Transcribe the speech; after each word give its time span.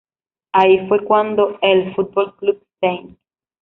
Ahí 0.51 0.87
fue 0.87 1.05
cuando 1.05 1.59
el 1.61 1.89
F. 1.89 2.05
C. 2.09 2.63
St. 2.81 3.17